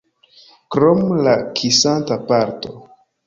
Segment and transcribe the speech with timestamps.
[0.75, 2.73] Krom la kisanta parto.